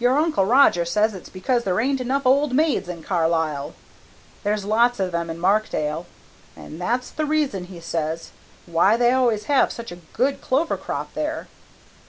[0.00, 3.72] Your Uncle Roger says it's because there ain't enough old maids in Carlisle.
[4.42, 6.06] There's lots of them in Markdale,
[6.56, 8.32] and that's the reason, he says,
[8.66, 11.46] why they always have such good clover crops there."